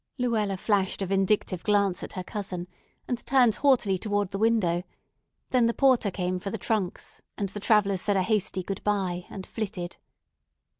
[0.17, 2.67] Luella flashed a vindictive glance at her cousin,
[3.07, 4.81] and turned haughtily toward the window;
[5.51, 9.27] then the porter came for the trunks, and the travellers said a hasty good by,
[9.29, 9.97] and flitted.